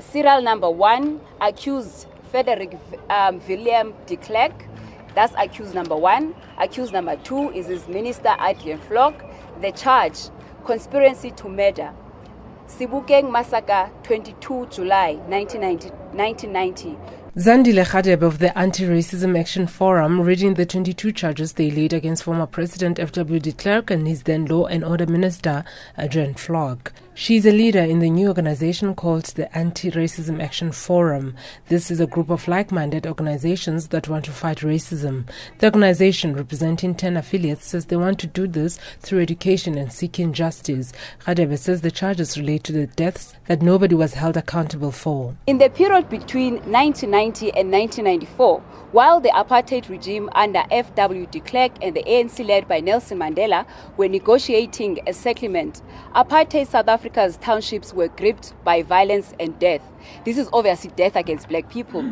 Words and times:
serial 0.00 0.42
number 0.42 0.70
one 0.70 1.20
accused 1.40 2.06
Frederick 2.30 2.78
um, 3.08 3.40
William 3.48 3.94
de 4.06 4.16
Klerk. 4.16 4.52
That's 5.14 5.34
accused 5.36 5.74
number 5.74 5.96
one. 5.96 6.34
Accused 6.58 6.92
number 6.92 7.16
two 7.16 7.50
is 7.50 7.66
his 7.66 7.88
minister 7.88 8.28
Adriaan 8.38 8.78
Vlok. 8.88 9.14
The 9.60 9.72
charge 9.72 10.18
conspiracy 10.64 11.32
to 11.32 11.48
murder. 11.48 11.92
Sebokeng 12.68 13.30
massacre 13.32 13.90
22 14.04 14.66
July 14.70 15.14
1990. 15.28 15.90
1990. 16.12 16.96
Zandile 17.36 17.84
Radebe 17.84 18.22
of 18.22 18.38
the 18.38 18.56
Anti-Racism 18.58 19.38
Action 19.38 19.66
Forum 19.68 20.20
reading 20.20 20.54
the 20.54 20.66
22 20.66 21.12
charges 21.12 21.52
they 21.52 21.70
laid 21.70 21.92
against 21.92 22.24
former 22.24 22.46
President 22.46 22.98
F.W. 22.98 23.38
de 23.38 23.52
Klerk 23.52 23.90
and 23.90 24.06
his 24.08 24.24
then 24.24 24.46
Law 24.46 24.66
and 24.66 24.84
Order 24.84 25.06
Minister 25.06 25.64
Adriaan 25.96 26.34
Vlok. 26.34 26.90
She 27.20 27.36
is 27.36 27.44
a 27.44 27.52
leader 27.52 27.80
in 27.80 27.98
the 27.98 28.08
new 28.08 28.28
organization 28.28 28.94
called 28.94 29.26
the 29.26 29.54
Anti-Racism 29.54 30.42
Action 30.42 30.72
Forum. 30.72 31.36
This 31.68 31.90
is 31.90 32.00
a 32.00 32.06
group 32.06 32.30
of 32.30 32.48
like-minded 32.48 33.06
organizations 33.06 33.88
that 33.88 34.08
want 34.08 34.24
to 34.24 34.30
fight 34.30 34.60
racism. 34.60 35.28
The 35.58 35.66
organization, 35.66 36.34
representing 36.34 36.94
10 36.94 37.18
affiliates, 37.18 37.66
says 37.66 37.84
they 37.84 37.98
want 37.98 38.20
to 38.20 38.26
do 38.26 38.46
this 38.46 38.78
through 39.00 39.20
education 39.20 39.76
and 39.76 39.92
seeking 39.92 40.32
justice. 40.32 40.94
Radebe 41.26 41.58
says 41.58 41.82
the 41.82 41.90
charges 41.90 42.38
relate 42.38 42.64
to 42.64 42.72
the 42.72 42.86
deaths 42.86 43.34
that 43.48 43.60
nobody 43.60 43.94
was 43.94 44.14
held 44.14 44.38
accountable 44.38 44.90
for. 44.90 45.36
In 45.46 45.58
the 45.58 45.68
period 45.68 46.08
between 46.08 46.54
1990 46.72 47.52
and 47.52 47.70
1994, 47.70 48.62
while 48.92 49.20
the 49.20 49.28
apartheid 49.28 49.90
regime 49.90 50.30
under 50.34 50.64
F.W. 50.70 51.26
de 51.26 51.40
Klerk 51.40 51.72
and 51.82 51.94
the 51.94 52.02
ANC 52.04 52.44
led 52.44 52.66
by 52.66 52.80
Nelson 52.80 53.18
Mandela 53.18 53.66
were 53.98 54.08
negotiating 54.08 54.98
a 55.06 55.12
settlement, 55.12 55.82
apartheid 56.14 56.66
South 56.66 56.88
Africa 56.88 57.09
Africa's 57.10 57.38
townships 57.38 57.92
were 57.92 58.06
gripped 58.06 58.54
by 58.62 58.82
violence 58.82 59.34
and 59.40 59.58
death. 59.58 59.82
This 60.24 60.38
is 60.38 60.48
obviously 60.52 60.90
death 60.96 61.16
against 61.16 61.48
black 61.48 61.70
people. 61.70 62.04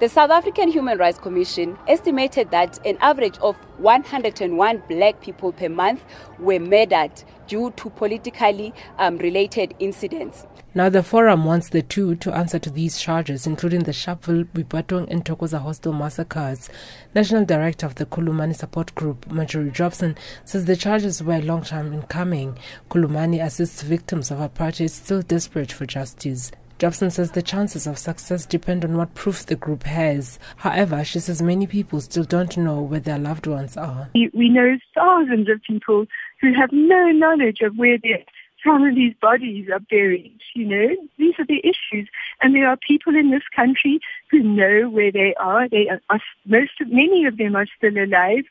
The 0.00 0.08
South 0.08 0.30
African 0.30 0.68
Human 0.70 0.98
Rights 0.98 1.18
Commission 1.18 1.78
estimated 1.88 2.50
that 2.50 2.78
an 2.86 2.98
average 3.00 3.38
of 3.38 3.56
101 3.78 4.82
black 4.88 5.20
people 5.20 5.52
per 5.52 5.68
month 5.68 6.02
were 6.38 6.58
murdered 6.58 7.12
due 7.46 7.70
to 7.72 7.90
politically 7.90 8.72
um, 8.98 9.18
related 9.18 9.74
incidents. 9.78 10.46
Now, 10.76 10.90
the 10.90 11.02
forum 11.02 11.46
wants 11.46 11.70
the 11.70 11.80
two 11.80 12.16
to 12.16 12.36
answer 12.36 12.58
to 12.58 12.68
these 12.68 12.98
charges, 12.98 13.46
including 13.46 13.84
the 13.84 13.92
Sharpeville, 13.92 14.44
Boipatong, 14.44 15.10
and 15.10 15.24
Thokoza 15.24 15.58
hostel 15.58 15.94
massacres. 15.94 16.68
National 17.14 17.46
Director 17.46 17.86
of 17.86 17.94
the 17.94 18.04
Khulumani 18.04 18.54
Support 18.54 18.94
Group, 18.94 19.26
Marjorie 19.32 19.70
Jobson, 19.70 20.18
says 20.44 20.66
the 20.66 20.76
charges 20.76 21.22
were 21.22 21.36
a 21.36 21.40
long 21.40 21.62
time 21.62 21.94
in 21.94 22.02
coming. 22.02 22.58
Khulumani 22.90 23.42
assists 23.42 23.80
victims 23.80 24.30
of 24.30 24.36
apartheid 24.36 24.90
still 24.90 25.22
desperate 25.22 25.72
for 25.72 25.86
justice. 25.86 26.52
Jobson 26.78 27.10
says 27.10 27.30
the 27.30 27.42
chances 27.42 27.86
of 27.86 27.98
success 27.98 28.44
depend 28.44 28.84
on 28.84 28.96
what 28.98 29.14
proof 29.14 29.46
the 29.46 29.56
group 29.56 29.84
has. 29.84 30.38
However, 30.56 31.04
she 31.04 31.20
says 31.20 31.40
many 31.40 31.66
people 31.66 32.00
still 32.02 32.24
don't 32.24 32.54
know 32.58 32.82
where 32.82 33.00
their 33.00 33.18
loved 33.18 33.46
ones 33.46 33.78
are. 33.78 34.10
We 34.14 34.50
know 34.50 34.76
thousands 34.94 35.48
of 35.48 35.62
people 35.62 36.06
who 36.40 36.52
have 36.52 36.70
no 36.72 37.10
knowledge 37.12 37.62
of 37.62 37.76
where 37.76 37.96
their 38.02 38.22
families' 38.62 39.14
bodies 39.22 39.68
are 39.72 39.80
buried. 39.80 40.38
You 40.54 40.66
know, 40.66 40.96
these 41.18 41.34
are 41.38 41.46
the 41.46 41.60
issues. 41.60 42.08
And 42.42 42.54
there 42.54 42.68
are 42.68 42.76
people 42.76 43.16
in 43.16 43.30
this 43.30 43.48
country 43.54 44.00
who 44.30 44.40
know 44.40 44.90
where 44.90 45.12
they 45.12 45.34
are. 45.40 45.68
They 45.68 45.88
are, 45.88 46.20
most 46.44 46.72
of, 46.80 46.88
many 46.88 47.24
of 47.24 47.38
them 47.38 47.56
are 47.56 47.66
still 47.78 47.96
alive. 47.96 48.44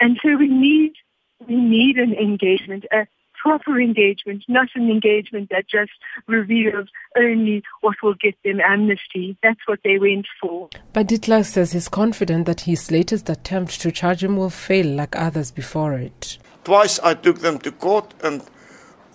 And 0.00 0.18
so 0.22 0.36
we 0.36 0.46
need, 0.46 0.92
we 1.48 1.56
need 1.56 1.96
an 1.96 2.14
engagement, 2.14 2.84
a 2.92 3.08
proper 3.42 3.80
engagement, 3.80 4.44
not 4.48 4.68
an 4.74 4.90
engagement 4.90 5.50
that 5.50 5.68
just 5.68 5.92
reveals 6.26 6.88
only 7.16 7.62
what 7.80 7.96
will 8.02 8.14
get 8.14 8.36
them 8.44 8.60
amnesty. 8.60 9.36
That's 9.42 9.60
what 9.66 9.80
they 9.84 9.98
went 9.98 10.26
for. 10.40 10.68
But 10.92 11.08
de 11.08 11.18
Klerk 11.18 11.44
says 11.44 11.72
he's 11.72 11.88
confident 11.88 12.46
that 12.46 12.62
his 12.62 12.90
latest 12.90 13.28
attempt 13.28 13.80
to 13.80 13.92
charge 13.92 14.22
him 14.22 14.36
will 14.36 14.50
fail 14.50 14.86
like 14.86 15.16
others 15.16 15.50
before 15.50 15.94
it. 15.94 16.38
Twice 16.64 16.98
I 17.00 17.14
took 17.14 17.38
them 17.40 17.58
to 17.60 17.72
court 17.72 18.14
and 18.22 18.42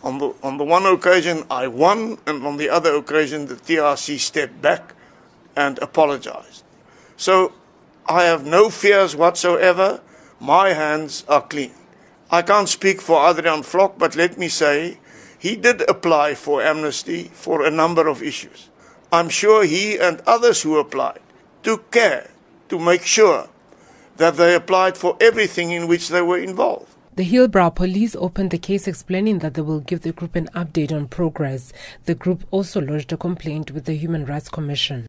on 0.04 0.18
the, 0.18 0.34
on 0.44 0.58
the 0.58 0.64
one 0.64 0.86
occasion 0.86 1.44
I 1.50 1.68
won 1.68 2.18
and 2.26 2.46
on 2.46 2.58
the 2.58 2.70
other 2.70 2.96
occasion 2.96 3.48
the 3.48 3.56
TRC 3.56 4.20
stepped 4.20 4.62
back 4.62 4.94
and 5.56 5.80
apologized. 5.80 6.64
So 7.16 7.54
I 8.08 8.24
have 8.24 8.46
no 8.46 8.70
fears 8.70 9.16
whatsoever. 9.16 10.02
My 10.40 10.70
hands 10.70 11.24
are 11.30 11.42
clean. 11.42 11.72
I 12.34 12.42
can't 12.42 12.68
speak 12.68 13.00
for 13.00 13.20
Adriaan 13.30 13.62
Vlok, 13.62 14.00
but 14.00 14.16
let 14.16 14.40
me 14.40 14.48
say 14.48 14.98
he 15.38 15.56
did 15.56 15.88
apply 15.88 16.34
for 16.34 16.64
amnesty 16.64 17.26
for 17.26 17.64
a 17.64 17.70
number 17.70 18.08
of 18.08 18.24
issues. 18.24 18.72
I'm 19.12 19.30
sure 19.30 19.64
he 19.66 20.00
and 20.00 20.20
others 20.26 20.64
who 20.64 20.80
applied 20.80 21.20
took 21.62 21.92
care 21.92 22.32
to 22.70 22.80
make 22.80 23.04
sure 23.04 23.50
that 24.18 24.38
they 24.38 24.56
applied 24.56 24.98
for 24.98 25.16
everything 25.22 25.70
in 25.70 25.88
which 25.88 26.10
they 26.10 26.24
were 26.24 26.40
involved. 26.40 26.90
The 27.16 27.32
Hillbrow 27.32 27.76
police 27.76 28.16
opened 28.16 28.50
the 28.50 28.58
case 28.58 28.88
explaining 28.88 29.38
that 29.40 29.54
they 29.54 29.62
will 29.62 29.82
give 29.82 30.02
the 30.02 30.12
group 30.12 30.36
an 30.36 30.48
update 30.56 30.92
on 30.92 31.08
progress. 31.08 31.72
The 32.06 32.16
group 32.16 32.44
also 32.50 32.82
lodged 32.82 33.14
a 33.14 33.18
complaint 33.18 33.70
with 33.70 33.86
the 33.86 33.94
Human 33.94 34.26
Rights 34.26 34.50
Commission. 34.50 35.02